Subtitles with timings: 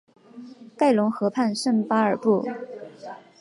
[0.75, 2.43] 盖隆河畔圣巴尔布。